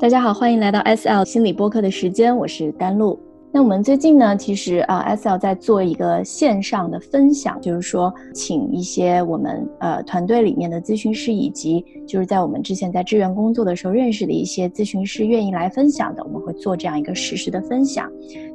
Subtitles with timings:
[0.00, 3.18] 大家好，欢迎来到 S L 心理播客的时间，我是甘露。
[3.50, 18.08] 那我们最近呢，其实啊，S L 在做一个线上的分享，就是说，请一些我们呃团队里面的咨询师，以及就是在我们之前在志愿工作的时候认识的一些咨询师，愿意来分享的，我们会做这样一个实时的分享。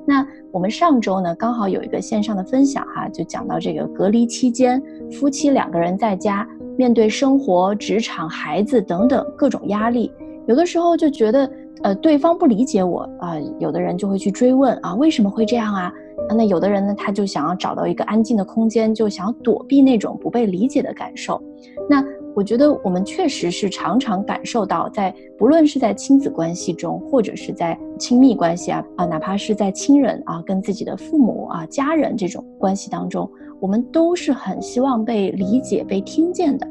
[0.07, 4.81] 那我们上周呢，刚好有一个线上的分享哈，就讲到这个隔离期间，
[5.11, 6.47] 夫妻两个人在家
[6.77, 10.09] 面对生活、职场、孩子等等各种压力。
[10.47, 11.49] 有的时候就觉得，
[11.83, 15.91] 呃，对方不理解我啊，有的人就会去追问啊，为什么会这样啊？
[16.35, 21.41] 那有的人呢，他就想要找到一个安静的空间，就想要躲避那种不被理解的感受。
[21.89, 22.03] 那
[22.35, 36.67] 我觉得我们确实是常常感受到，在不论是在亲子关系中，或者是在亲密关系啊啊，哪怕是在亲人啊，跟自己的父母啊、家人这种关系当中，我们都是很希望被理解、被听见的。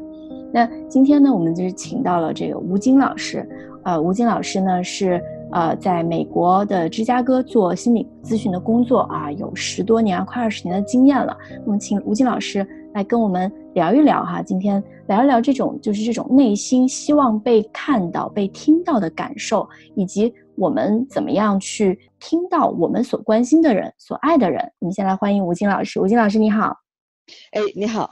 [0.53, 3.43] 那今天呢，我们就是请到了这个吴京老师，
[3.83, 5.19] 呃，吴京老师呢是
[5.51, 11.35] 呃在美国的芝加哥做心理咨询的工作啊，有十多年啊，快二十年的经验了。
[11.65, 24.71] 我们请吴京老师来跟我们聊一聊哈，今天聊一聊这种就是这种内心希望被看到、被听到的感受，以及我们怎么样去听到我们所关心的人、所爱的人。
[24.77, 26.77] 我们先来欢迎吴京老师，吴京老师你好。
[27.53, 28.07] 哎，你好，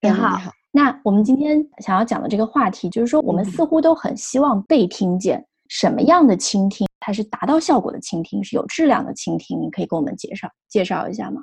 [0.00, 0.52] 你好，你好。
[0.74, 5.46] 那我们今天想要讲的这个话题，就是说我们似乎都很希望被听见。
[5.68, 9.60] 什么样的倾听，它是达到效果的倾听，是有质量的倾听？
[9.60, 11.42] 你可以给我们介绍介绍一下吗？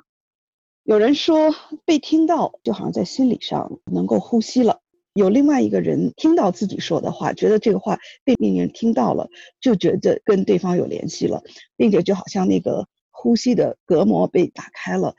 [0.84, 1.52] 有人说
[1.84, 4.80] 被听到，就好像在心理上能够呼吸了。
[5.14, 9.28] 有另外一个人听到自己说的话，觉得这个话被另一人听到了，
[9.60, 11.42] 就觉得跟对方有联系了，
[11.76, 15.14] 并且就好像那个呼吸的隔膜被打开了。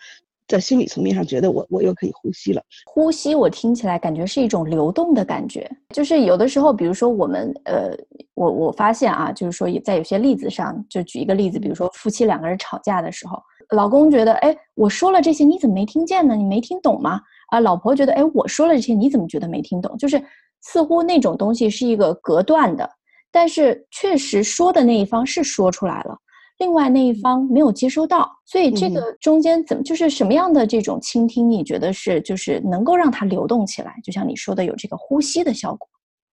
[0.52, 2.62] 在心理层面上，觉得我我又可以呼吸了。
[2.86, 5.70] 呼吸，我听起来感觉是一种流动的感觉。
[5.90, 7.98] 就是有的时候，比如说我们，呃，
[8.34, 13.42] 我我发现啊，就是说在有些例子上，就举一个例子，比如说夫妻两个人吵架的时候，
[13.76, 16.36] 老公觉得，哎，我说了这些，你怎么没听见呢？
[16.36, 17.22] 你没听懂吗？
[17.52, 19.98] 啊，老婆觉得，哎，我说了这些，你怎么觉得没听懂？
[19.98, 20.22] 就是
[20.62, 22.90] 似乎那种东西是一个隔断的，
[23.31, 26.18] 但是确实说的那一方是说出来了。
[26.62, 31.50] 另外那一方没有接收到，所以这个中间怎么就是什么样的这种倾听？
[31.50, 33.96] 你觉得是就是能够让它流动起来？
[34.04, 35.90] 就像你说的，有这个呼吸的效果。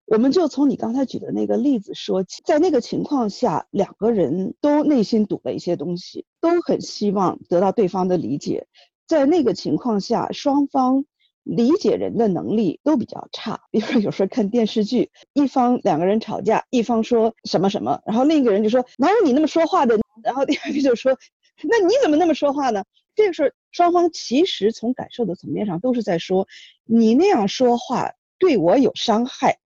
[0.08, 8.66] 我们就从你刚才举的那个例子说起，在那个情况下，两个人都内心堵了一些东西，都很希望得到对方的理解。
[9.06, 11.06] 在那个情况下，双方。
[11.44, 21.18] 理解人的能力都比较差，比如说有时候看电视剧，一方两个人吵架，一方说什么什么，然后另一个人就说哪有你那么说话的，然后第二个就说
[21.62, 22.84] 那你怎么那么说话呢？
[23.14, 26.46] 这个时候双方其实从感受的层面上都是在说
[26.84, 29.58] 你那样说话对我有伤害，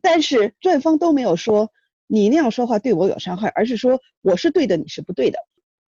[0.00, 1.70] 但是对方都没有说
[2.06, 5.38] 你那样说话对我有伤害，而是说我是对的，你是不对的，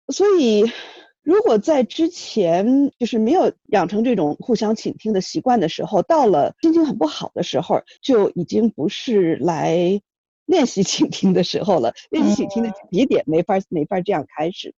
[0.08, 0.72] 所以。
[1.26, 10.02] 如果在之前就是没有养成这种互相倾听的习惯的时候，到了心情很不好的时候，就已经不是来
[10.46, 11.94] 练习倾听的时候了。
[12.12, 14.74] 练习倾听的起点没法没法这样开始。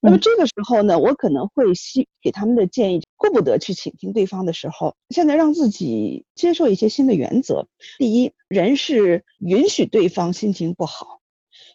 [0.00, 7.66] 那么这个时候呢，我可能会希给他们的建议，顾不得去倾听对方的时候，现在让自己接受一些新的原则。
[7.98, 11.20] 第一，人是允许对方心情不好，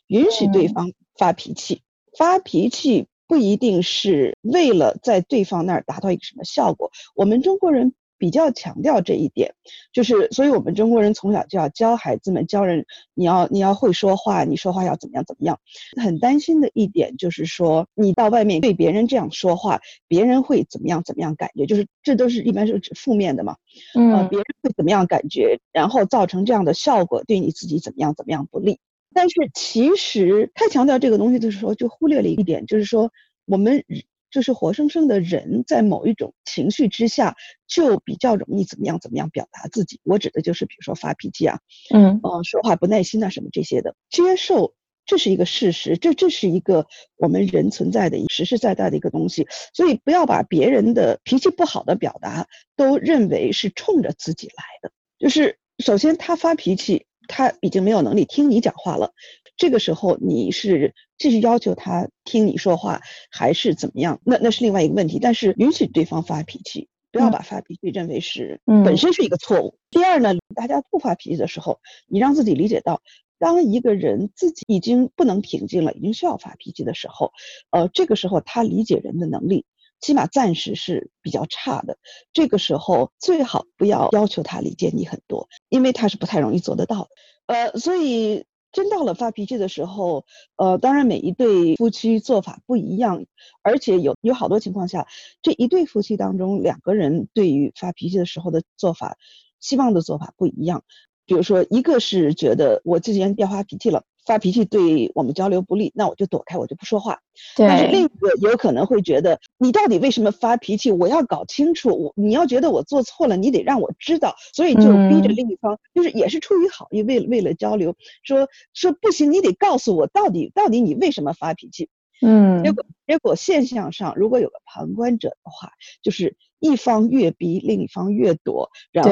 [0.07, 1.81] 允许对方发脾气，
[2.17, 3.07] 发脾气。
[3.27, 6.91] 不一定是为了在对方那儿达到一个什么效果。
[7.15, 9.55] 我们中国人比较强调这一点，
[9.91, 15.59] 就是，所以我们中国人从小就要教孩子们教人，你要你要会说话，你说话要怎么样怎么样。
[15.99, 21.65] 很担心的一点就是说，你到外面对别人这样说话，别人会怎么样怎么样感觉？
[21.65, 23.55] 就是这都是一般是指负面的嘛。
[23.97, 28.77] 嗯，别人会怎么样感觉，然后造成这样的效果，对你自己怎么样怎么样不利。
[29.15, 33.11] 但是其实太强调这个东西的时候，就忽略了一点，就是说
[33.45, 33.83] 我们
[34.31, 37.35] 就是活生生的人，在某一种情绪之下，
[37.67, 39.99] 就比较容易怎么样怎么样表达自己。
[40.03, 41.59] 我指的就是，比如说发脾气啊，
[41.93, 43.93] 嗯，呃，说话不耐心啊，什么这些的。
[44.09, 44.73] 接受
[45.05, 46.87] 这是一个事实，这这是一个
[47.17, 49.47] 我们人存在的实实在在的一个东西。
[49.73, 54.91] 所以不要把别人的脾气不好的表达都认为是冲着自己来的。
[55.19, 57.05] 就是首先他发脾气。
[57.27, 59.13] 他已经没有能力听你讲话了，
[59.57, 64.19] 这个时候你是继续要求他听你说话，还是怎么样？
[64.25, 65.19] 那那是另外一个问题。
[65.19, 69.77] 但是允许对方发脾气，不要把发脾气认为是本身是一个错误。
[69.89, 73.01] 第二呢，大家不发脾气的时候，你让自己理解到，
[73.37, 77.31] 当一个人自己已经不能平静了，已经需要发脾气的时候，
[77.69, 79.65] 呃，这个时候他理解人的能力。
[79.99, 81.95] 起码暂时是比较差的，
[82.33, 87.09] 这个时候最好不要要求他理解你很多，因为他是不太容易做得到的。
[87.45, 90.25] 呃，所以真到了发脾气的时候，
[90.55, 93.25] 呃，当然每一对夫妻做法不一样，
[93.61, 95.07] 而且有有好多情况下，
[95.41, 99.17] 这一对夫妻当中两个人对于发脾气的时候的做法，
[99.59, 100.83] 希望的做法不一样。
[101.25, 104.03] 比如说，一个是觉得我之前要发脾气了。
[104.25, 107.19] 发脾气对我们交流不利，那我就躲开，我就不说话。
[107.57, 110.91] 但是另一个有可能会觉得，你到底为什么发脾气？
[110.91, 111.89] 我要搞清楚。
[111.89, 114.35] 我你要觉得我做错了，你得让我知道。
[114.53, 121.89] 所以就逼着另一方，就是也是出于好意，为为了交流，说说不行，你得告诉我到底到底你为什么发脾气。
[122.21, 122.63] 嗯。
[122.63, 125.71] 结果结果现象上，如果有个旁观者的话，
[126.03, 129.11] 就是一方越逼，另一方越躲，然后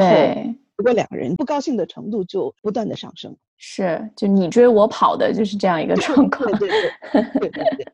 [0.78, 3.38] 如果两个人不高兴的程度就不断的上升。
[3.62, 6.50] 是，就你追我跑的，就是这样一个状况。
[6.58, 6.80] 对对
[7.12, 7.86] 对对对对。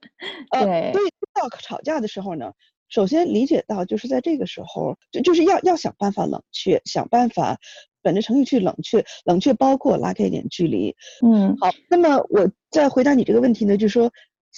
[0.52, 2.52] 呃，所以到吵架的时候呢，
[2.88, 7.58] 首先理解到，就是在这个时候，就就是要要想办法冷却，想办法
[8.04, 10.96] 本着诚意去冷却，冷却包括拉开一点距离。
[11.26, 14.12] 嗯，好，那么我再回答你这个问题呢，就是说，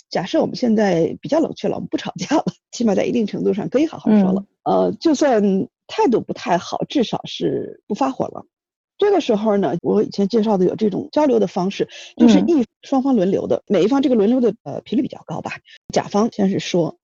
[0.09, 4.44] 假设我们现在比较冷却了，我们不吵架了，起码在一定程度上可以好好说了。
[4.63, 5.42] 呃，就算
[5.88, 8.45] 态度不太好，至少是不发火了。
[8.98, 15.52] 这个时候呢，我以前介绍的有这种交流的方式，就是一双方轮流的，每一方这个轮流的呃频率比较高吧。
[15.94, 16.98] 甲方先是说，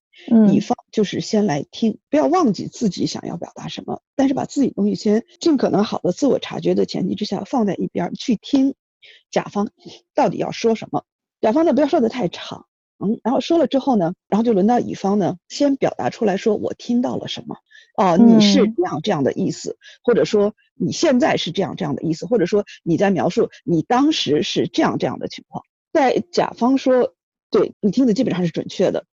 [0.52, 8.74] 乙方就是先来听，不要忘记自己想要表达什么，但是把自己东西先尽可能好的自我察觉的前提之下放在一边去听，
[9.30, 9.70] 甲方
[10.16, 11.04] 到底要说什么。
[11.42, 12.66] 甲方呢不要说的太长，
[12.98, 17.58] 嗯，然后说了之后呢，然后就轮到乙方呢先表达出来说我听到了什么。
[17.96, 25.64] 哦，你是这样这样的意思，或者说你现在是这样这样的意思，或者说你在描述你当时是这样这样的情况。
[25.92, 27.14] 在甲方说，
[27.52, 29.06] 对你听的基本上是准确的，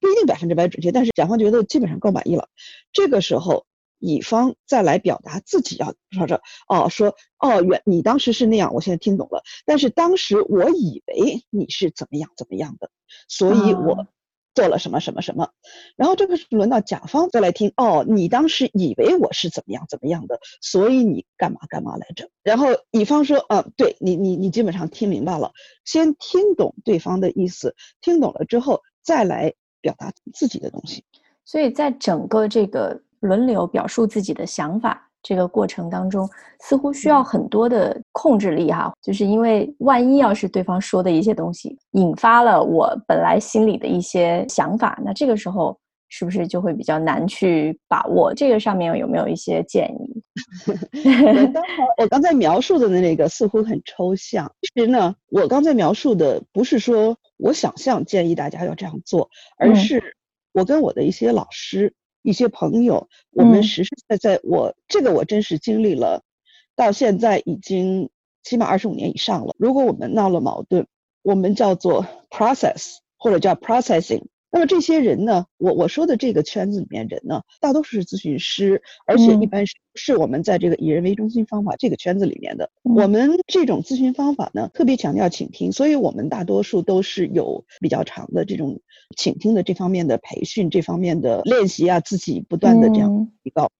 [0.00, 2.48] 不一定百分之百准确，但是甲方觉得基本上够满意了。
[2.92, 3.66] 这个时候，
[4.00, 12.90] 乙方再来表达自己要说这哦，说哦原你当时是那样，我现在听懂了，但是当时我以为你是怎么样怎么样的，
[13.28, 14.08] 所以我。
[14.54, 15.50] 做了什么什么什么，
[15.96, 22.28] 然后这个是轮到甲方再来听哦，你当时以为我是怎么样怎么样的，所以你干嘛干嘛来着？
[22.42, 25.52] 然后乙方说，嗯，对你你你基本上听明白了，
[25.84, 31.04] 先听懂对方的意思，听懂了之后再来表达自己的东西。
[31.44, 35.10] 所以在整个这个轮流表述自己的想法。
[35.24, 36.28] 这个过程当中，
[36.60, 45.76] 似乎需要很多的控制力哈，就是因为万一要是对方说的一些东西引发了我本来心里的一些想法，那这个时候
[46.10, 48.34] 是不是就会比较难去把握？
[48.34, 50.22] 这个上面有没有一些建议？
[51.02, 60.02] 刚才我刚才描述的那个似乎很抽象，其实呢，我刚才描述的不是说我想象建议大家要这样做，而是
[60.52, 61.94] 我跟我的一些老师。
[62.24, 66.22] 一些朋友，我们实实在在，我这个我真是经历了，
[66.74, 68.08] 到现在已经
[68.42, 69.54] 起码二十五年以上了。
[69.58, 70.86] 如果我们闹了矛盾，
[71.22, 74.24] 我们叫做 process 或者叫 processing。
[74.54, 82.70] 那么这些人呢，我我说的这个圈子里面人呢，大多数是咨询师，而且一般是是我们在这个以人为中心方法这个圈子里面的。
[82.84, 88.80] 我们这种咨询方法呢，特别强调倾听，所以我们大多数都是有比较长的这种
[89.16, 93.72] 倾听的这方面的培训，这方面的练习啊，自己不断的这样提高。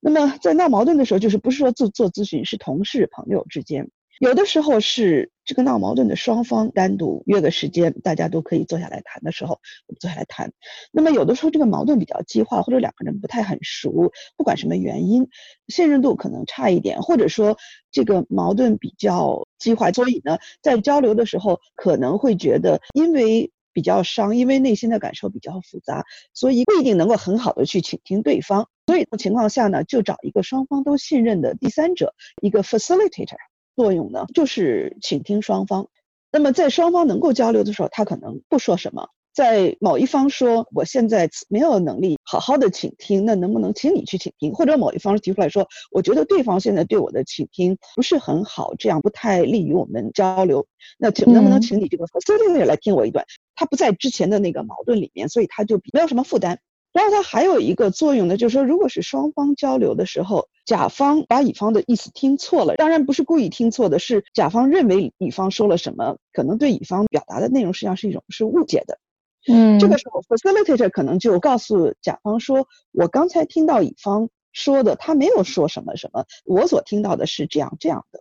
[0.00, 3.90] 那么在闹矛盾的时候，就是不是说做做咨询，是同事朋友之间。
[4.18, 9.54] 有的时候是这个闹矛盾的双方单独约个时间，大家都可以坐下来谈的时候，
[9.86, 10.52] 我们坐下来谈。
[10.92, 15.28] 那么有的时候这个矛盾比较激化，或者两个人不太很熟，不管什么原因，
[15.68, 17.56] 信任度可能差一点，或者说
[17.90, 26.04] 这个矛盾比较激化，所以呢，在交流的时候可能会觉得，因为比较伤，因为内心的感受比较复杂，
[26.34, 28.68] 所以不一定能够很好的去倾听对方。
[28.86, 33.36] 所以的情况下呢，就找一个双方都信任的第三者，一个 facilitator。
[33.78, 35.86] 作用呢，就是倾听双方。
[36.32, 39.08] 那么在双方能够交流的时候，他可能不说什么。
[39.32, 44.52] 在某一方说我现在没有能力好好的倾听，那能不能请你去倾听？
[44.52, 50.66] 或者某一方提出来说，我觉得对方现在对我的倾听不是很好，这样不太利于我们交流。
[50.98, 53.24] 那请能不能请你这个 facilitator 来听我一段？
[53.54, 56.58] 他不在之前的那个矛盾里面，所以他就没有什么负担。
[56.92, 68.98] 然后他还有一个作用呢，就是说，如果是双方交流的时候，甲方把乙方的意思听错了，当然不是故意听错的，是甲方认为乙方说了什么，可能对乙方表达的内容实际上是一种是误解的。
[69.46, 78.20] 嗯，这个时候 facilitator 可能就告诉甲方说，我刚才听到乙方说的，他没有说什么什么，我所听到的是这样这样的。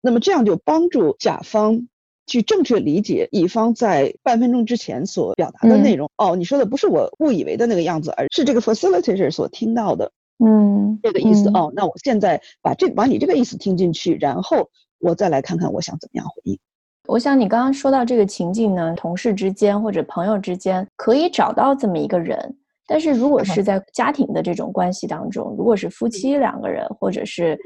[0.00, 1.86] 那么这样就帮助甲方。
[2.26, 6.10] 去正确理解乙方在半分钟之前所表达的内容。
[6.16, 10.10] 哦，你说的不是我误以为的那个样子，而是这个 facilitator 所听到的。
[10.38, 11.48] 嗯，这个意思。
[11.50, 14.68] 哦，那我现在把这把你这个意思听进去，然后
[15.00, 16.58] 我再来看看我想怎么样回应。
[17.06, 27.58] 我想你刚刚说到这个情境呢，同事之间或者朋友之间可以找到这么一个人，但是如果是在家庭的这种关系当中，如果是夫妻两个人，或者是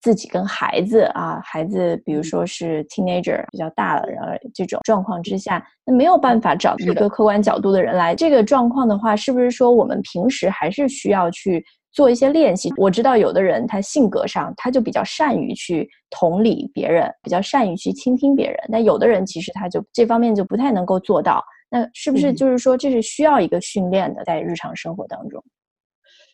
[0.00, 8.14] 自己跟孩子啊，孩子比如说是 teenager 比较大了，然后这种状况之下，那没有办法找一个客观角度的人来。
[8.14, 11.62] 这个状况的话，是不是说我们平时还是需要去
[11.96, 12.72] 做一些练习？
[12.76, 21.42] 我知道有的人他性格上他就比较善于去同理别人，比较善于去倾听别人，但有的人其实他就这方面就不太能够做到。
[21.70, 25.42] 那是不是就是说这是需要一个训练的，在日常生活当中？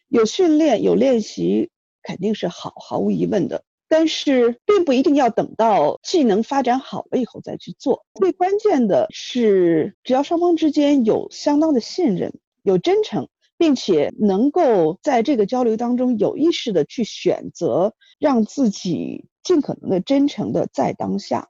[0.09, 1.71] 有训练有练习。
[2.05, 3.63] 肯定是好，毫无疑问的。
[3.87, 8.05] 但是并不一定要等到技能发展好了以后再去做。
[8.15, 12.33] 最关键的是，只要双方之间有相当的信任、
[12.65, 13.29] 有真诚，
[13.63, 21.49] 并且能够在这个交流当中有意识的去选择让自己尽可能的真诚的在当下，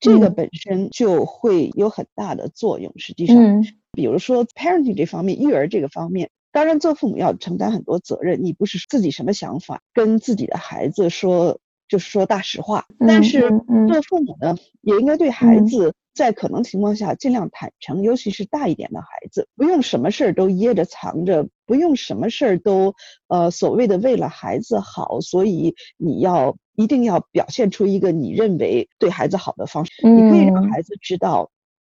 [0.00, 2.90] 这个本身就会有很大的作用。
[2.96, 6.30] 实际上，比如说 parenting 这方面，育儿这个方面。
[6.52, 8.42] 当然，做父母要承担很多责任。
[8.42, 11.58] 你不是自己什么想法，跟自己的孩子说，
[11.92, 12.86] 就是说大实话。
[12.98, 13.50] 但是
[13.86, 22.94] 做父母呢，也应该对孩子在可能情况下尽量坦诚，尤其是大一点的孩子，不用什么事儿都掖着藏着，不用什么事儿都
[23.28, 29.92] 呃所谓的为了孩子好，所以你要一定要表现出一个你认为对孩子好的方式。
[30.08, 31.50] 你可以让孩子知道。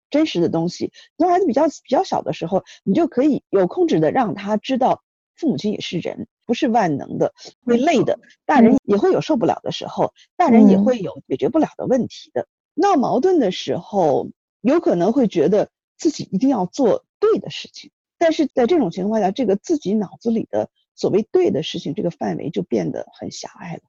[0.09, 5.03] 真实的东西，从孩子比较比较小的时候，你就可以有控制的让他知道，
[5.37, 12.45] 父母亲也是人，不是万能的，会累的，大人也会有受不了的时候，大人也会有解决不了的问题的。
[12.73, 14.27] 闹矛盾的时候，
[14.59, 23.83] 有可能会觉得自己一定要做对的事情，但是在这种情况下，这个自己脑子里的所谓对的事情，这个范围就变得很狭隘了，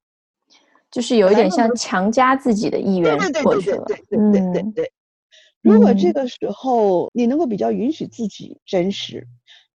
[0.88, 3.85] 就是有一点像强加自己的意愿过去了。
[3.87, 4.92] 对对对对对对。
[5.62, 9.26] 如果这个时候你能够比较允许自己真实，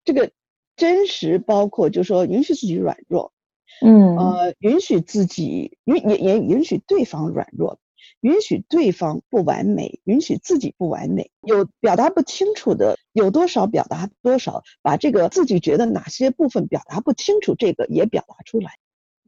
[0.05, 0.31] 这个
[0.77, 3.33] 真实包括就是说允许自己软弱，
[3.81, 7.79] 嗯，呃，允许自己允也也允许对方软弱，
[8.21, 18.73] 允许对方不完美，允许自己不完美，有表达不清楚的，有多少表达多少，把这个自己觉得哪些部分表达不清楚，这个也表达出来。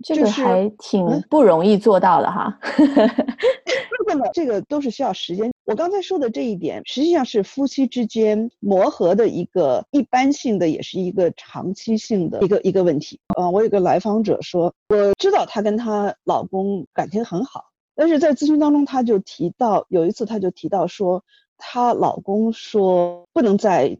[0.04, 2.56] 这个还挺不容易做到的哈，
[4.08, 5.52] 那么这个都是需要时间。
[5.64, 13.20] 我刚才说的这一点，实际上是夫妻之间磨合的一个一般性的，也是一个长期性的一个一个问题。
[13.36, 21.22] 呃，我有个来访者说，我知道她跟她老公感情很好，但是在咨询当中，她就提到有一次，她就提到说，
[21.58, 23.98] 她老公说不能在。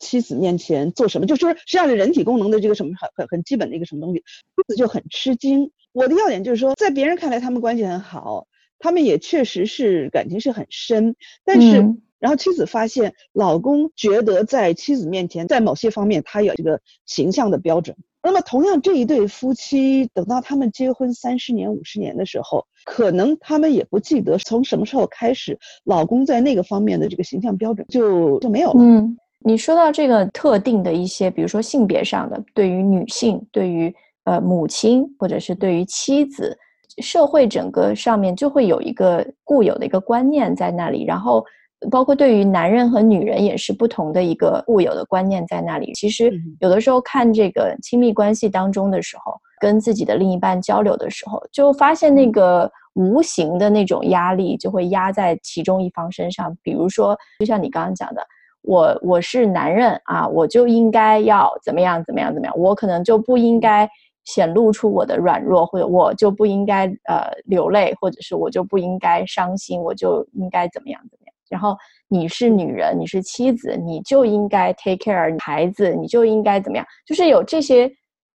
[0.00, 5.72] 妻子面前做什么，就说实际上是人体功能的这个什么很很很基本的一个什么东西，妻子就很吃惊。
[5.90, 8.46] 我的要点就是说，在别人看来他们关系很好，
[8.78, 17.96] 他们也确实是感情是很深，但是然后妻子发现老公觉得在妻子面前，在某些方面他有这个形象的标准。
[18.20, 28.80] 那么同样这一对夫妻，等到他们结婚三十年、五十年的时候，可能他们也不记得从什么时候开始，老公在那个方面的这个形象标准就就没有了。
[28.82, 33.94] 嗯你说到这个特定的一些，比如说性别上的，对于女性，对于
[34.24, 36.58] 呃母亲，或者是对于妻子，
[37.00, 41.44] 社会整个上面就会有一个固有的一个观念在那里，然后
[41.90, 45.92] 包括对于男人和女人也是不同的一个固有的观念在那里。
[45.94, 58.22] 其实有的时候看这个亲密关系当中的时候，跟自己的另一半交流的时候，就发现那个无形的那种压力就会压在其中一方身上，比如说就像你刚刚讲的。
[58.62, 63.88] 我我是男人啊，我就应该要怎么样怎么样怎么样，我可能就不应该
[64.28, 71.34] 显露出我的软弱，或者我就不应该呃流泪，或者是我就不应该伤心，我就应该怎么样怎么样。
[71.48, 71.74] 然后
[72.08, 77.90] 你是女人，你是妻子，你就应该 take care 孩子，你就应该怎么样，就是有这些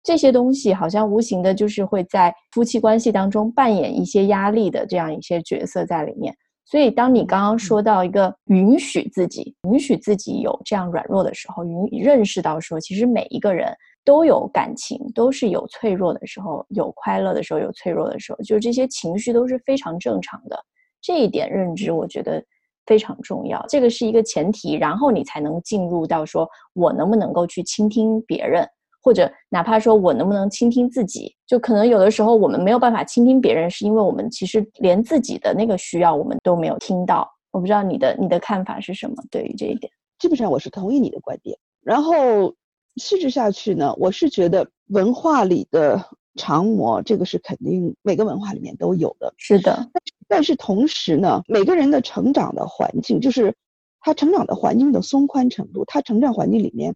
[0.03, 6.31] 这些东西，好像无形的，就是会在夫妻关系当中扮演一些压力的这样一些角色在里面。
[6.65, 20.59] 所以，当你刚刚说到一个允许自己、允许自己有这样软弱的时候，允认识到说，其实每一个人都有感情，都是有脆弱的时候，有快乐的时候，有脆弱的时候，就是这些情绪都是非常正常的。
[21.01, 22.43] 这一点认知，我觉得
[22.85, 23.63] 非常重要。
[23.69, 28.67] 这个是一个前提，然后你才能进入到说我能不能够去倾听别人。
[29.01, 37.25] 或者哪怕说我能不能倾听自己，就可能有的时候我们没有办法倾听别人，是因为我们其实连自己的那个需要我们都没有听到。
[37.51, 39.15] 我不知道你的你的看法是什么？
[39.31, 39.89] 对于这一点，
[40.19, 41.57] 基本上我是同意你的观点。
[41.81, 42.53] 然后
[42.95, 49.33] 细致下去呢，我是觉得文化里的长模，这个是肯定每个文化里面都有的。
[49.37, 49.89] 是的，
[50.27, 53.55] 但是同时呢，每个人的成长的环境，就是
[54.01, 56.95] 他成长的环境的松宽程度，他成长环境里面，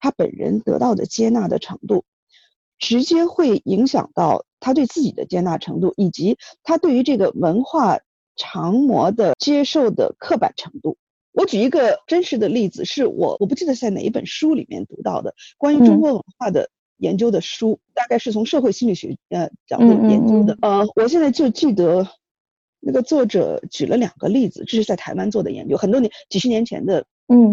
[0.00, 2.04] 他本人得到的接纳的程度，
[2.78, 8.00] 直接会影响到他对自己的接纳程度，以及他对于这个文化
[8.36, 10.96] 长模的接受的刻板程度。
[11.34, 20.56] 我举一个真实的例子，是我我不记得在哪一本书里面读到的关于中国文化的研究的书，大概是从社会心理学呃角度研究的。
[20.62, 22.06] 呃，我现在就记得
[22.78, 27.04] 那个作者举了两个例子，这是在台湾做的研究，很多年几十年前的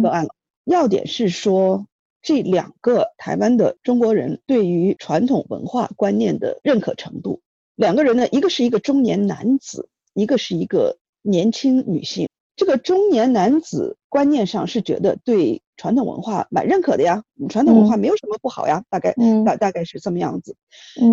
[0.03, 0.35] 个案了。
[0.63, 1.88] 要点是说
[2.21, 7.41] 这两个台湾的中国人对于传统文化观念的认可程度。
[7.75, 12.29] 两个人呢，一个是一个中年男子，一个是一个年轻女性。
[12.61, 20.55] 这个中年男子观念上是觉得对传统文化蛮认可的呀，传统文化没有什么不好呀，大概大大概是这么样子。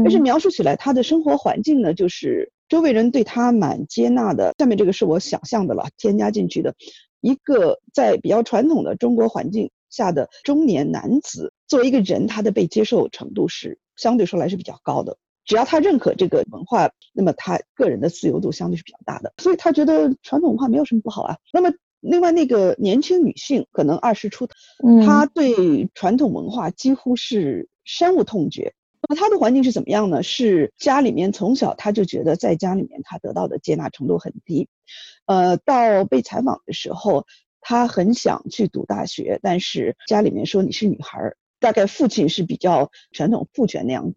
[0.04, 4.52] 但是描述起来他的生活环境呢，就是周围人对他蛮接纳的。
[4.58, 6.74] 下面这个是我想象的了，添加进去的
[7.22, 15.16] 一个在比较传统的中国环境下的中年男子，作为一个人，他的被接受程度是相对说来是比较高的。
[15.48, 21.38] 只要他认可这个文化，那么他个人的自由度相对是比较大的，所以他觉得传统文化没有什么不好啊。
[21.54, 24.54] 那么另外那个年轻女性可能二十出头，
[25.04, 28.74] 她对传统文化几乎是深恶痛绝。
[29.08, 30.22] 那么她的环境是怎么样呢？
[30.22, 34.68] 是家里面从小她就觉得在家里面她得到的接纳程度很低，
[35.24, 37.26] 呃，到被采访的时候，
[37.62, 41.36] 她很想去读大学，但是家里面说你是女孩儿。
[41.60, 44.14] 大概父亲是比较传统父权那样，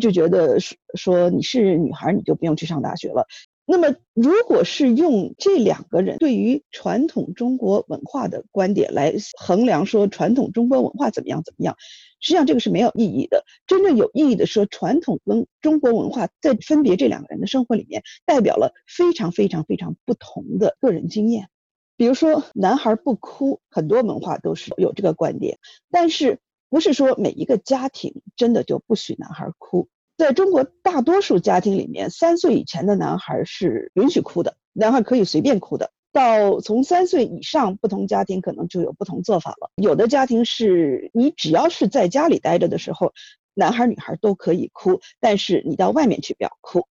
[0.00, 3.26] 就觉得说说你是女孩你就不用去上大学了。
[3.70, 11.76] 那么如果是用这两个人对于传统中国文化的观点来衡量说传统中国文化怎么样怎么样，
[12.18, 13.44] 实际上这个是没有意义的。
[13.66, 21.50] 真正有意义的说传统跟中国文化在分别这两个人的生活里面，代表了非常非常非常不同的个人经验。
[21.98, 25.58] 比如说男孩不哭，很多文化都是有这个观点，
[25.90, 26.38] 但是。
[26.70, 35.90] 不是说每一个家庭真的就不许男孩哭，在中国大多数家庭里面，三岁以前的男孩是允许哭的，男孩可以随便哭的。
[36.10, 39.70] 到从三岁以上，不同家庭可能就有不同做法了。
[39.76, 43.12] 有的家庭是你只要是在家里待着的时候，
[43.54, 46.86] 男孩女孩都可以哭，但是你到外面去不要哭。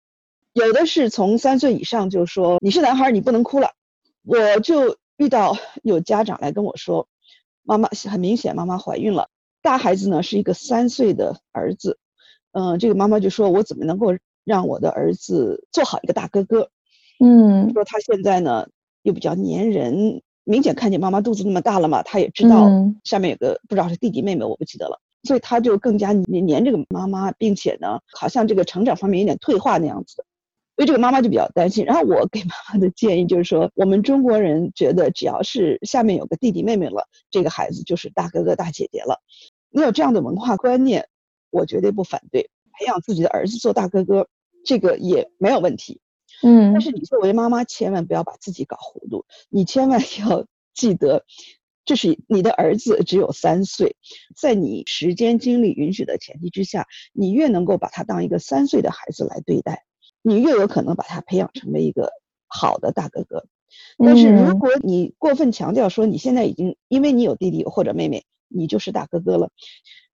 [0.55, 3.71] 有的是从三岁以上就说你是男孩，你不能哭了。
[4.25, 7.07] 我就遇到有家长来跟我说，
[7.63, 9.29] 妈妈很明显妈妈怀孕了。
[9.63, 11.99] 大孩子呢是一个三岁的儿子，
[12.53, 14.09] 嗯，这个妈妈就说：“我怎么能够
[14.45, 16.69] 让我的儿子做好一个大哥哥？”
[17.25, 18.67] 嗯，说他现在呢
[19.03, 22.69] 又比较粘人，明显看见妈妈肚子那么大了嘛，他也知道
[23.05, 30.25] 下面有个不知道是弟弟妹妹，我不记得了，所以他就更加黏黏这个妈妈，并且呢，好像这个成长方面有点退化那样子。
[30.75, 31.85] 所以这个妈妈就比较担心。
[31.85, 39.21] 然后我给妈妈的建议就是说，我们中国人觉得只要是下面有个弟弟妹妹了，这个孩子就是大哥哥大姐姐了。
[39.73, 41.09] 你有这样的文化观念，
[41.51, 42.51] 我绝对不反对。
[42.79, 44.29] 培养自己的儿子做大哥哥，
[44.65, 46.01] 这个也没有问题。
[46.43, 46.73] 嗯。
[46.73, 49.25] 但是你作为妈妈，千万不要把自己搞糊涂。
[49.49, 51.25] 你千万 要记得，
[51.85, 53.97] 就是你的儿子只有三岁，
[54.37, 59.85] 在你时间精力允许的前提之下，你越能够把他当一个三岁的孩子来对待。
[60.23, 62.13] 你越有可能把他培养成为一个
[62.47, 63.45] 好的大哥哥，
[63.99, 69.51] 但是如果你过分强调说你现在已经因为你有弟弟或者妹妹，你就是大哥哥了，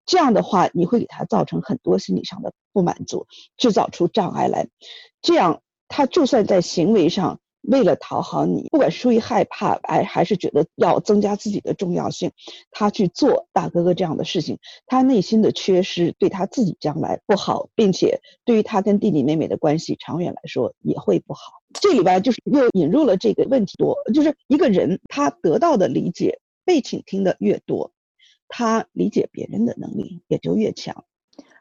[0.05, 4.67] 这样的话你会给他造成很多心理上的不满足，制造出障碍来，
[5.21, 7.39] 这样他就算在行为上。
[7.67, 12.31] 为了讨好你，不管是出于害怕，哎，还是觉得要增加自己的重要性，
[12.69, 21.53] 他去做大哥哥这样的事情，他内心的缺失对他自己将来不好，并且对于他跟弟弟妹妹的关系长远来说也会不好。
[21.81, 27.91] 这里边就是又引入了这个问题多，就是一个人他得到的理解、被倾听的越多，
[28.47, 30.95] 他理解别人的能力也就越强。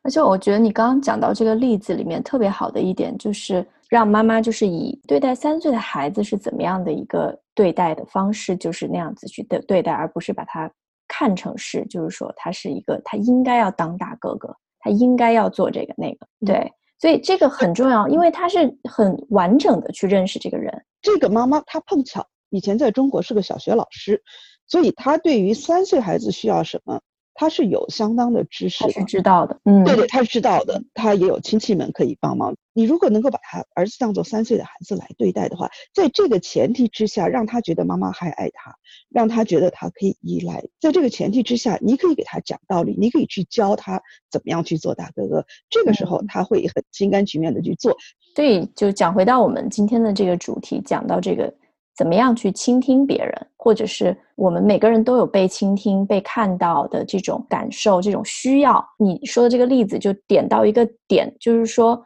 [0.02, 3.66] 而且我觉得你刚刚讲到这个例子里面特别好的一点就是。
[3.90, 10.68] 让妈妈就是以对待三岁的孩子是怎么样的一个对待的方式，就是那样子去对对待，而不是把他
[11.06, 16.26] 看成是，就是说他是一个他应该要当大哥哥，他应该要做这个那个。
[16.44, 16.68] 对，
[16.98, 20.72] 所以这个很重要，因为他是很完整的去认识这个人。
[21.00, 24.20] 这个妈妈她碰巧以前在中国是个小学老师，
[24.66, 27.00] 所以他对于三岁孩子需要什么，
[27.35, 32.55] 他是有相当的知识的，他，是知道的，嗯，对对，他是知道的，他也有亲戚们可以帮忙。
[32.77, 38.74] 你如果能够把他儿子当做三岁的孩子来对待的话，在这个前提之下，让他觉得妈妈还爱他，
[39.11, 44.00] 让他觉得他可以依赖，在这个前提之下，你可以给他讲道理，你可以去教他
[44.31, 47.96] 怎么样去做大哥哥，这个时候他会很心甘情愿的去做。
[48.37, 51.53] 所以就讲回到我们今天的这个主题，讲到这个。
[51.96, 58.85] 怎么样去倾听别人，或者是我们每个人都有被倾听、被看到的这种感受、这种需要。
[58.98, 62.02] 你说的这个例子就点到一个点，就是说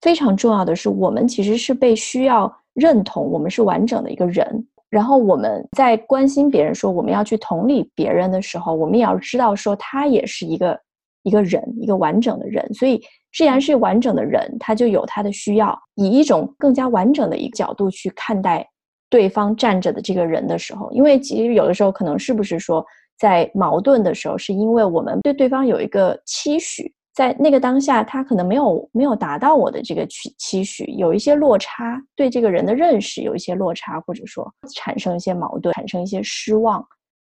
[0.00, 4.66] 非常重要的是，我们其实是被需要认同，我们是完整的一个人。
[4.90, 10.80] 然后我们在关心别人，说我们要去同理别人的时候，我们也要知道说他也是一个
[11.22, 12.66] 一个人，一个完整的人。
[12.72, 12.98] 所以，
[13.32, 18.66] 既然是完整的人，他就有他的需要，以一种更加完整的一个角度去看待。
[19.10, 22.84] 对方站着的这个人的时候，因为其实有的时候可能是不是说
[23.18, 36.84] 在矛盾的时候，是因为我们对对方有一个期许，在那个当下他可能没有没有达到我的这个期期许，有一些落差，对这个人的认识有一些落差，或者说产生一些矛盾，产生一些失望，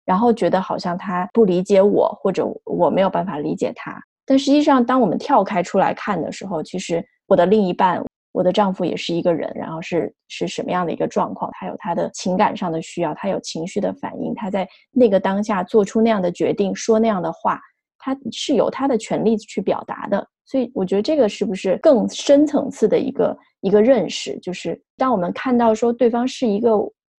[0.06, 4.00] 然后觉得好像他不理解我，或者我没有办法理解他。
[4.26, 8.02] 但实际上，当我们跳开出来看的时候，其实我的另一半。
[8.34, 11.50] 我的丈夫也是一个人，然后是是什么样的一个状况？
[11.54, 17.62] 他有他的情感上的需要，他有情绪的反应，他在那个当下做出那样的决定，说那样的话，
[17.98, 20.28] 他是有他的权利去表达的。
[20.46, 24.38] 所以，我觉得这个是不是更深层次的一个一个认识？
[24.39, 26.72] 就是当我们看到说对方是一个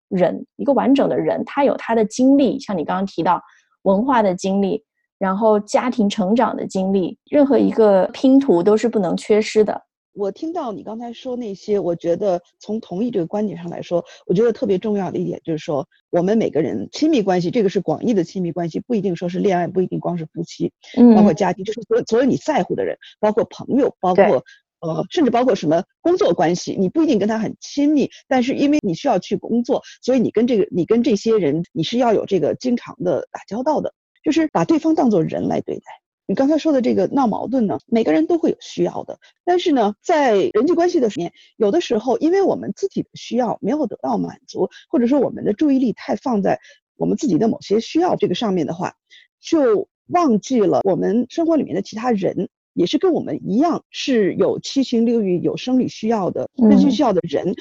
[0.09, 3.41] 人，一个完整的人，他有他的经历，像你刚刚提到
[3.83, 4.85] 文化的经历，
[5.19, 9.81] 然后家庭成长的经历，任何一个拼图都是不能缺失的。
[10.15, 20.73] 我听到你刚才说那些，我觉得从同意这个观点上来说，我觉得特别重要的一点就是说，我们每个人亲密关系，这个是广义的亲密关系，不一定说是恋爱，不一定光是夫妻，
[21.17, 24.45] 包括家庭，就是所所有你在乎的人，包括朋友，包括
[24.81, 35.83] 呃，甚至包括什么工作关系，你不一定跟他很亲密，但是因为你需要去工作，所以你跟这个你跟这些人，你是要有这个经常的打交道的，就是把对方当做人来对待。
[36.27, 46.59] 你刚才说的这个闹矛盾呢，每个人都会有需要的，但是呢，在人际关系的里面，有的时候因为我们自己的需要没有得到满足，或者说我们的注意力太放在
[46.97, 48.95] 我们自己的某些需要这个上面的话，
[49.39, 57.55] 就忘记了我们生活里面的其他人也是跟我们一样是有七情六欲、有生理需要的、内心需要的人。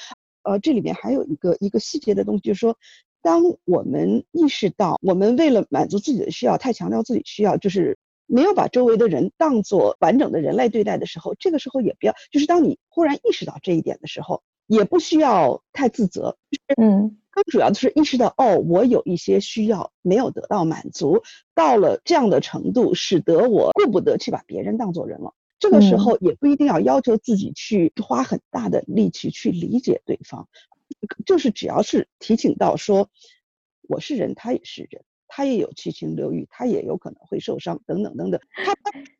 [0.44, 2.78] 呃，这里面还有一个一个细节的东西，就是说，
[3.22, 7.98] 当我们意识到我们为了满足自己的需要，太强调自己需要，就是。
[8.26, 16.38] 没有把周围的人当做完整的人来对待的时候，这个时候也不要，就是当你忽然意识到这一点的时候，也不需要太自责。
[16.78, 25.34] 嗯，更主要的是意识到，哦，我有一些需要没有得到满足，到了这样的程度，使得我顾不得去把别人当做人了。
[25.60, 30.48] 这个时候也不一定要要求自己去花很大的力气去理解对方，
[31.26, 33.10] 就是只要是提醒到说，
[33.88, 35.04] 我是人，他也是人。
[35.28, 38.40] 他也有七情六欲，他也有可能会受伤，等等等等。
[38.64, 38.74] 他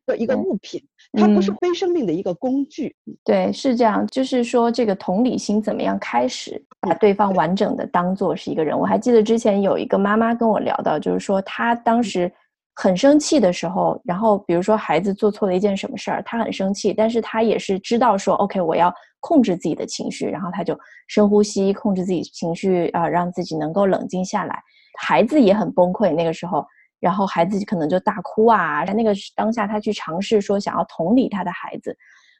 [0.06, 0.80] 的一个物品，
[1.12, 2.94] 它不是非生命的一个工具。
[3.24, 4.06] 对，是这样。
[4.06, 8.78] 就是说，这个同理心怎么样开始把对方完整的当做是一个人？
[8.78, 12.30] 我还记得之前有一个妈妈跟我聊到，就是说她当时
[12.74, 24.62] 很生气的时候，然后比如说孩子做错了一件什么事儿，她很生气，但是她也是知道说，OK，我要控制自己的情绪，然后她就深呼吸，控制自己情绪啊，让自己能够冷静下来。
[24.98, 26.64] 孩子也很崩溃，那个时候，
[27.00, 28.84] 然后孩子可能就大哭啊。
[28.86, 31.96] 在那个当下，他去尝试说想要同理他的孩子，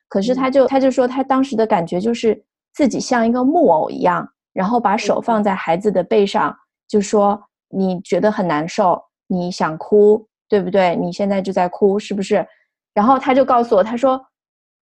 [0.08, 2.40] 可是他就他就说他当时的感觉就是
[2.72, 6.56] 自己像一个木偶一样，然后把手放在孩子的背上，
[6.88, 10.94] 就说你觉得很难受，你想哭，对不对？
[10.96, 12.46] 你现在就在哭，是不是？
[12.94, 14.24] 然后他就告诉我，他说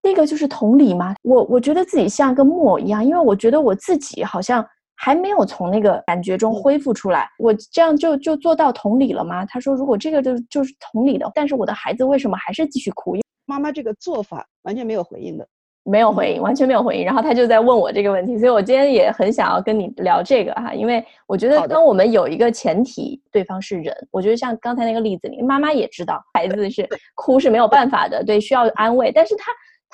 [0.02, 1.14] 那个就是同理嘛？
[1.22, 4.64] 我我觉得自己像个木偶一样，因为我觉得我自己好像。
[4.94, 9.44] 还没有从那个感觉中恢复出来，我这样就就做到同理了吗？
[9.46, 13.16] 他说，如果这个就就是同理的，但是我的孩子为什么还是继续哭？
[13.46, 15.46] 妈妈这个做法完全没有回应的，
[15.82, 17.04] 没有回应，完全没有回应。
[17.04, 29.44] 然后他就在问我这个问题，所以我今天也很想要跟你聊这个哈，因为我觉得当我们有一个前提，对方是人，我觉得像刚才那个例子里，妈妈也知道孩子是哭是没有办法的，对，需要安慰，但是他。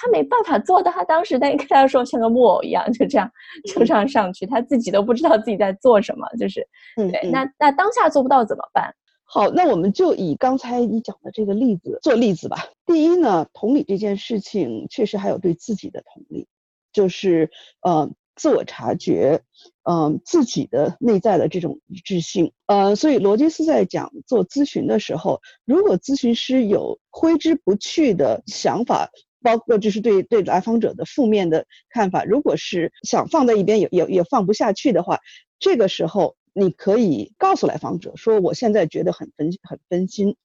[0.00, 3.28] 他没办法做到，他当时在跟他说像个木偶一样，就这样
[3.66, 7.28] 就这样上去，他自己都不知道自己在做什么，就是对。
[7.30, 8.94] 那那当下做不到怎么办？
[9.24, 12.68] 好，那我们就以刚才你讲的这个例子做例子吧。
[12.86, 16.46] 第一呢，同理这件事情确实还有对自己的同理，
[16.92, 17.50] 就是
[17.82, 19.42] 呃，自我察觉，
[19.82, 29.10] 嗯，自己的内在的这种一致性，呃，所以罗杰斯在讲做咨询的时候，如果咨询师有挥之不去的想法，
[29.42, 35.18] 包括就是对对来访者的负面的看法，如果是想放在一边也也也放不下去的话，
[35.58, 40.36] 这个时候你可以告诉来访者说，我现在觉得很分很分心。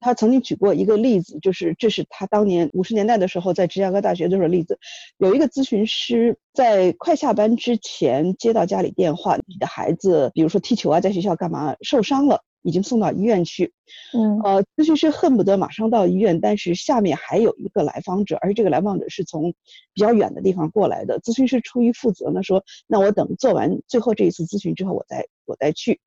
[0.00, 4.78] 他曾经举过一个例子，就是这是他当年五十年代的时候在芝加哥大学的时候例子。
[5.16, 13.72] 有一个咨询师在快下班之前接到家里电话，你的孩子比如说踢球啊，在学校干嘛受伤了，已经送到医院去。
[14.12, 19.52] 嗯，呃，咨询师恨不得马上到医院，但是下面还有一个来访者，而且这个来访者是从
[19.92, 21.20] 比较远的地方过来的。
[21.20, 26.00] 咨询师出于负责呢，说那我等做完最后这一次咨询之后，我再我再去。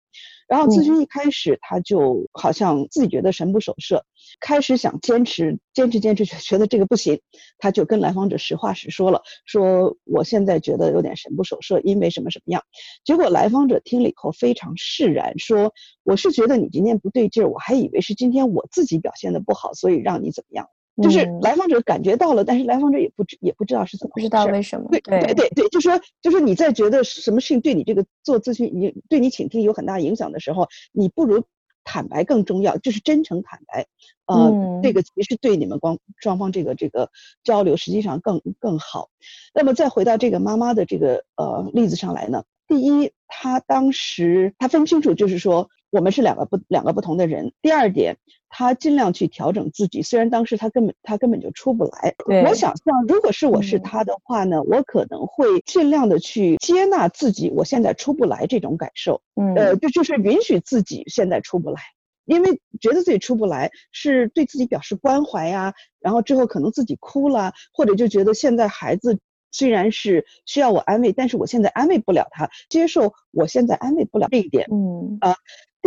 [0.48, 4.04] 然后咨询一开始，他就好像自己觉得神不守舍，
[4.40, 7.20] 开始想坚持，坚持，坚持，觉得这个不行，
[7.60, 12.64] 他就跟来访者实话实说了，说我现在觉得有点神不守舍，因为什么什么样。
[13.04, 15.74] 结果来访者听了以后非常释然，说
[16.04, 20.68] 我是觉得你今天不对劲儿，我还以为是今天我自己表现的不好，所以让你怎么样。
[21.02, 24.88] 就是来访者感觉到了，但是来访者也不知也不知道是怎么不知道为什么。
[24.90, 31.44] 对对对对，就说就是你在觉得什么事情对你这个做咨询，你对你倾听有很大影响的时候，你不如
[31.84, 33.86] 坦白更重要，就是真诚坦白。
[34.26, 37.10] 呃，这个其实对你们光双方这个这个
[37.44, 39.10] 交流实际上更更好。
[39.54, 45.70] 那么再回到这个妈妈的这个呃例子上来呢，第一，她当时她分清楚，就是说。
[45.90, 47.54] 我们是两个不两个不同的人。
[47.62, 48.18] 第二点，
[48.50, 52.14] 他尽量去调整自己，虽然当时他根本他根本就出不来。
[52.46, 59.22] 我想象，如果是我是他的话呢，我可能会尽量的去接纳自己，我现在出不来这种感受。
[59.36, 61.80] 嗯，呃，就就是允许自己现在出不来，
[62.26, 65.74] 因为觉得自己出不来是对自己表示关怀呀。
[66.00, 69.20] 然后之后可能自己哭了，或者就觉得现在孩子
[69.52, 74.68] 虽然是需要我安慰，但是我现在安慰不了他，接受我现在安慰不了这一点。
[74.72, 75.36] 嗯啊。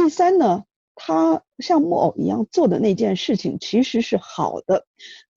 [0.03, 4.87] 第三呢，他像木偶一样做的那件事情其实是好的，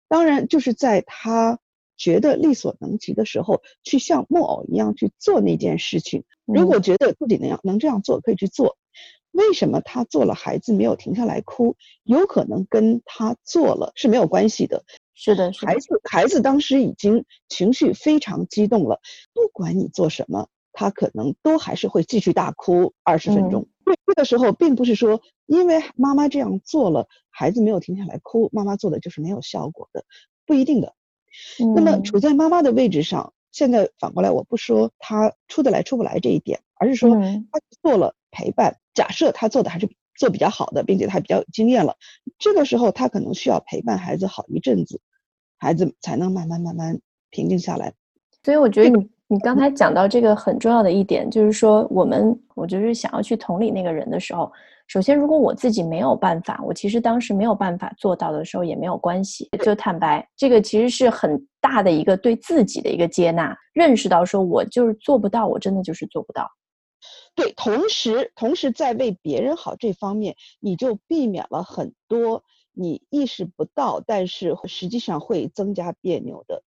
[0.06, 1.58] 当然就是在他
[1.96, 6.22] 觉得力所能及的时候，去像木偶一样去做那件事情。
[6.44, 8.78] 如果觉得自己那样能这样做，可以去做。
[9.32, 11.74] 为什么他做了，孩子没有停下来哭？
[12.04, 14.84] 有可能跟他做了是没有关系的。
[15.12, 19.00] 是的，孩子孩子当时已经情绪非常激动了，
[19.34, 23.66] 不管你做什么，他可能都还是会继续大哭二十分钟。
[23.84, 30.04] 这个时候，并不是说因为妈妈这样做了，孩子没有停下来哭，妈妈做的就是没有效果的，
[30.46, 30.94] 不一定的。
[31.74, 38.78] 那么处在妈妈的位置上，现在反过来，我不说他出得来出不来这一点，而是说他做了陪伴。
[38.94, 41.96] 假设他做的还是做比较好的，并且他比较有经验了，
[42.38, 45.00] 这个时候他可能需要陪伴孩子好一阵子，
[45.58, 47.94] 孩子才能慢慢慢慢平静下来。
[48.44, 49.11] 所以我觉得你。
[49.32, 54.52] 你刚才讲到这个很重要的一点，就是说我们，我就是想要去同理那个人的时候，
[54.88, 66.46] 首先如果我自己没有办法，我其实当时没有办法做到的时候也没有关系，就坦白，这个其实是很大的一个对自己的一个接纳，认识到说我就是做不到，我真的就是做不到。
[67.34, 76.62] 对，同时同时在为别人好这方面，你就避免了很多你意识不到，但是实际上会增加别扭的。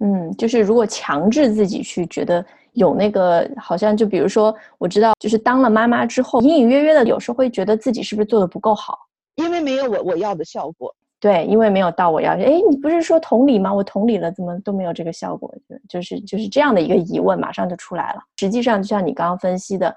[0.00, 8.98] 嗯，就是如果强制自己去觉得有那个，好像就比如说，我知道，就是当了妈妈之后，隐隐约约的有时候会觉得自己是不是做的不够好，
[9.34, 10.94] 因为没有我我要的效果。
[11.20, 13.70] 对，因为没有到我要，哎，你不是说同理吗？
[13.74, 15.54] 我同理了，怎么都没有这个效果？
[15.86, 18.20] 就是就是这样的一个疑问，马上就出来了。
[18.38, 19.94] 实际上，就像你刚刚分析的，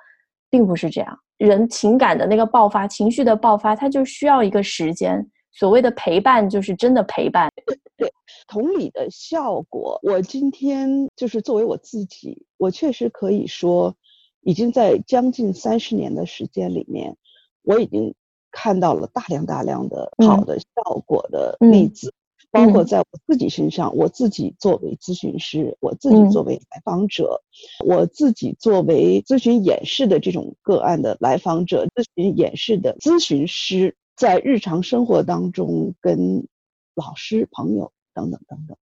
[0.50, 1.18] 并不是这样。
[1.38, 5.26] 人情感的那个爆发，情绪的爆发，它就需要一个时间。
[5.54, 7.52] 所谓的陪伴，就是真的陪伴。
[7.96, 8.12] 对，
[8.48, 10.00] 同理的效果。
[10.02, 13.96] 我今天就是作为我自己，我确实可以说，
[14.42, 17.16] 已经在将近三十年的时间里面，
[17.62, 18.16] 我已经
[18.52, 20.66] 看到了大量大量的好的效
[21.06, 22.12] 果的例子，
[22.50, 27.44] 包括在我自己身上，我自己作为咨询师，我自己作为来访者，
[27.86, 33.96] 我自己作为咨询演示的这种个案的来访者，咨询演示的咨询师。
[34.24, 36.48] 在日常生活当中，跟
[36.96, 38.78] 老师、朋友等等等等，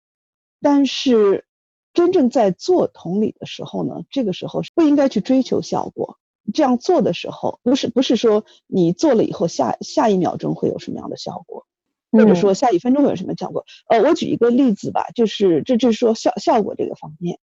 [0.61, 1.45] 但是
[1.93, 6.19] 真正在做同理的时候呢，这个时候不应该去追求效果。
[6.53, 11.65] 这样做的时候，不是不是说你做了以后下下一秒钟会有什么样的效果，
[12.11, 13.65] 或者说下一分钟会有什么效果。
[13.87, 17.39] 呃，我举一个例子吧，就是这就是说效效果这个方面。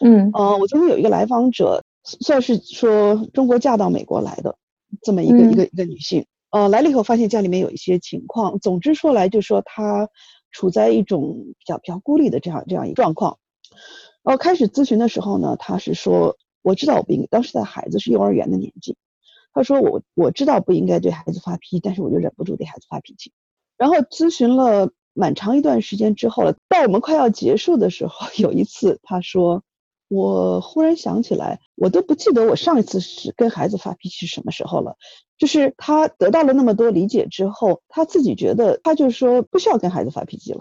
[0.00, 4.58] 嗯，呃，我曾经有一个来访者，算是说中国嫁到美国来的
[5.02, 6.26] 这么一个一个一个女性。
[6.50, 10.08] 呃，来了以后发现家里面有一些情况，总之说来就说他
[10.52, 13.38] 处在一种比较比较孤立的这样这样一个状况。
[14.22, 18.96] 然后，开始咨询的时候呢，他是说我知道我不应，当时的孩子是幼儿园的年纪，
[19.52, 23.32] 他说我我知道不应该对孩子发脾气，但是我就忍不住对孩子发脾气。
[23.76, 29.62] 然后咨询了蛮长一段时间之后了，到我们快要结束的时候，有一次他说。
[30.08, 34.96] 我忽然想起来，我都不记得我上一次是跟孩子发脾气是什么时候了。
[35.38, 40.60] 就是他得到了那么多理解之后，他自己觉得，他就说不需要跟孩子发脾气了。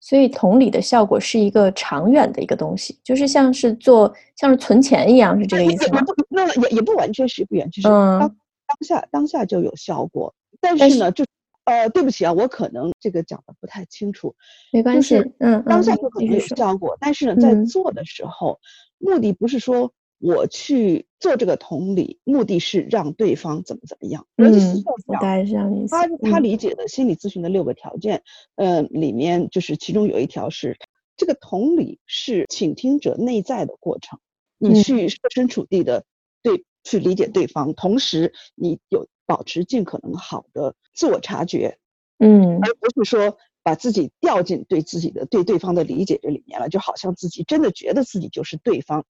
[0.00, 6.00] 所以同理的效果是一个长远的一个东西，就是像是做像是存钱一样，是这个意思吗？
[6.30, 8.34] 那也也不完全是不远，就是当当
[8.80, 10.34] 下当下就有效果。
[10.58, 11.24] 但是呢，就
[11.64, 14.34] 呃，对不起啊，我可能这个讲的不太清楚，
[14.72, 18.58] 没关系，嗯，当下就可能有效果，但是呢，在做的时候，
[18.98, 24.26] 目的不是说我去做这个同理，目的是让对方怎么怎么样。
[24.36, 24.52] 嗯，
[25.06, 25.94] 大概是这样意思。
[25.94, 28.22] 他他理解的心理咨询的六个条件，
[28.56, 30.76] 呃，里面就是其中有一条是，
[31.16, 34.18] 这个同理是倾听者内在的过程，
[34.58, 36.04] 你去设身处地的
[36.42, 39.06] 对去理解对方，同时你有。
[39.30, 41.78] 保持尽可能好的自我察觉，
[42.18, 49.06] 嗯，而不是说把自己掉进对自己的对对方的理解这里面了，就好像自己真的觉得自己就是对方。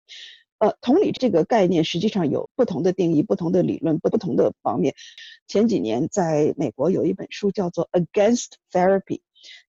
[0.58, 4.96] 呃，同理这个概念实际上有不同的定义、不同的理论、不不同的方面。
[5.46, 9.18] 前几年在美国有一本书叫做《Against Therapy》，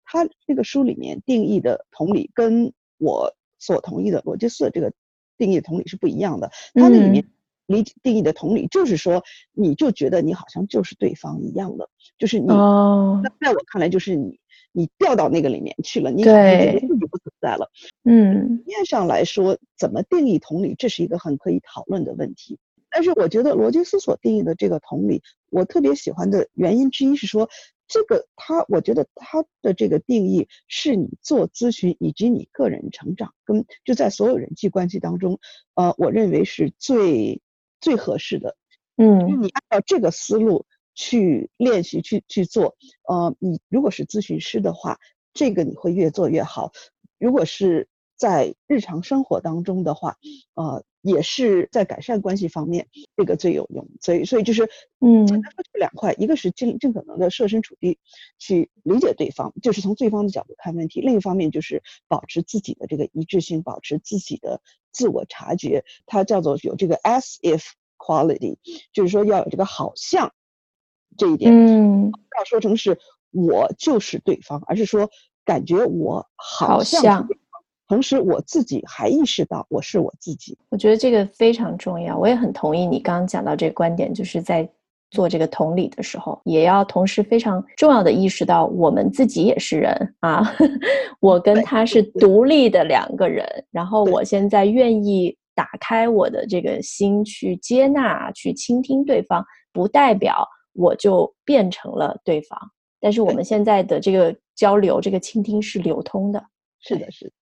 [0.07, 4.95] 它这个书里面定义的同理跟我所同意的罗杰斯这个
[5.37, 6.51] 定义的同理是不一样的。
[6.73, 7.29] 它那里面。
[7.69, 12.47] 理解定义的同理，就是说，你就觉得你好像就是对方一样的，就是你。
[12.47, 14.41] 那在我看来，就是你，
[14.73, 17.71] 你掉到那个里面去了，你感觉自己不存在了。
[18.05, 22.59] 嗯，面上来说，怎么定义同理，这是一个很可以讨论的问题。
[22.91, 27.51] 但是，我觉得罗杰斯所定义的这个同理，我特别喜欢的原因之一是说，
[27.87, 35.39] 这个他，我觉得他的这个定义是你做咨询以及你个人成长跟就在所有人际关系当中，
[35.75, 37.43] 呃，我认为是最。
[37.81, 38.57] 最合适的，
[38.97, 42.77] 嗯，你按照这个思路去练习去去做，
[43.09, 44.99] 呃，你如果是咨询师的话，
[45.33, 46.73] 这个你会越做越好；
[47.19, 50.17] 如果是在日常生活当中的话，
[50.55, 53.89] 呃，也是在改善关系方面，这个最有用。
[54.01, 54.69] 所以，所以就是，
[55.01, 57.99] 嗯，简单说就两块，一个是尽尽可能的设身处地
[58.39, 64.61] 去理解对方，就是从对方的角度看问题；另一方面就是保持自己的这个一致性，保持自己的。
[64.91, 67.63] 自我察觉，它叫做有这个 as if
[67.99, 68.57] quality，
[68.93, 70.33] 就是说要有这个好像
[71.17, 72.99] 这一点，嗯，不要说成是
[73.31, 75.09] 我就是对方，而是说
[75.45, 77.29] 感觉我好像，
[77.89, 80.57] 同时我自己还意识到我是我自己。
[80.69, 84.69] 我觉得这个非常重要，我也很同意你刚刚讲到这个观点，就是在。
[85.11, 90.43] 做这个同理的时候，也要同时非常重要的意识到，我们自己也是人啊，
[91.19, 93.43] 我跟他是独立的两个人。
[93.71, 102.61] 然后我现在愿意打开我的这个心去接纳、去倾听对方，不代表我就变成了对方。
[103.01, 106.45] 但是我们现在的这个交流、这个倾听是流通的。
[106.83, 107.33] 是的，是的。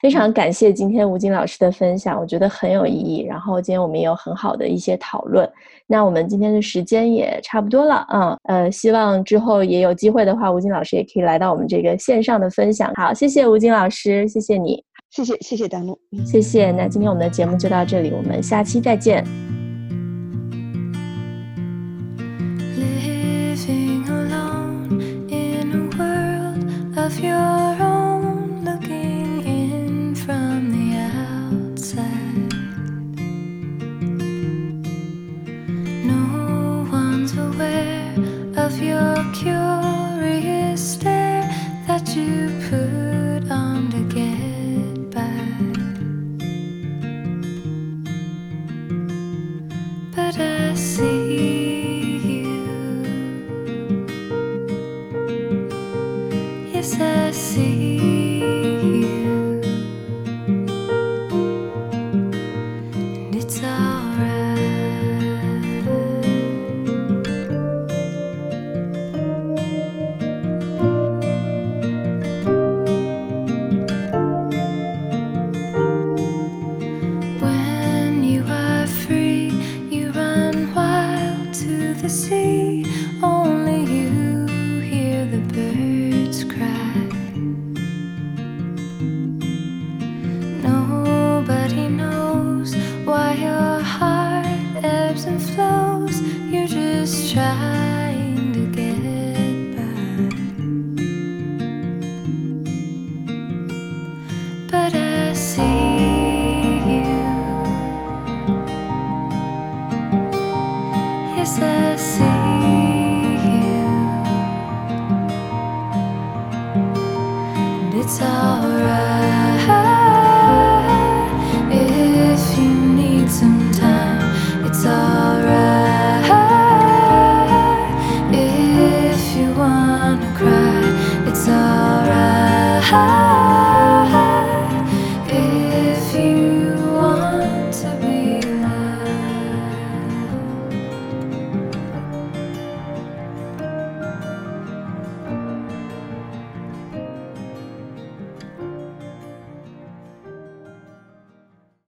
[0.00, 3.22] 非常感谢今天吴京老师的分享，我觉得很有意义。
[3.22, 5.48] 然后今天我们也有很好的一些讨论。
[5.86, 12.92] 那我们今天的时间也差不多了啊，呃，希望之后也有机会的话，吴京老师也可以来到我们这个线上的分享。
[12.94, 16.70] 好，谢谢吴京老师，谢谢你，谢谢谢谢丹露，谢谢。
[16.70, 19.63] 那今天我们的节目就到这里，我们下期再见。